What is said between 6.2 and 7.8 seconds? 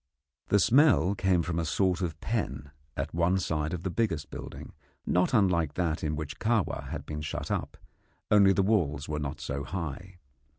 Kahwa had been shut up,